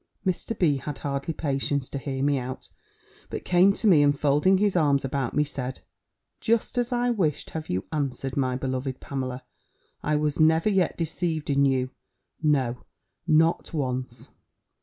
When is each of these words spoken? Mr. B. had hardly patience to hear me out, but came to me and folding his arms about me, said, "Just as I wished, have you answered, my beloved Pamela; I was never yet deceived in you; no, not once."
Mr. 0.25 0.57
B. 0.57 0.77
had 0.77 0.97
hardly 0.97 1.31
patience 1.31 1.87
to 1.87 1.99
hear 1.99 2.23
me 2.23 2.39
out, 2.39 2.69
but 3.29 3.45
came 3.45 3.71
to 3.73 3.85
me 3.85 4.01
and 4.01 4.17
folding 4.19 4.57
his 4.57 4.75
arms 4.75 5.05
about 5.05 5.35
me, 5.35 5.43
said, 5.43 5.81
"Just 6.39 6.79
as 6.79 6.91
I 6.91 7.11
wished, 7.11 7.51
have 7.51 7.69
you 7.69 7.85
answered, 7.91 8.35
my 8.35 8.55
beloved 8.55 8.99
Pamela; 8.99 9.43
I 10.01 10.15
was 10.15 10.39
never 10.39 10.69
yet 10.69 10.97
deceived 10.97 11.51
in 11.51 11.65
you; 11.65 11.91
no, 12.41 12.83
not 13.27 13.75
once." 13.75 14.29